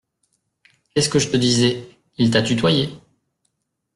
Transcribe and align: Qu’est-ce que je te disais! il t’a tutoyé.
Qu’est-ce 0.95 1.09
que 1.09 1.19
je 1.19 1.29
te 1.29 1.37
disais! 1.37 1.87
il 2.17 2.31
t’a 2.31 2.41
tutoyé. 2.41 2.89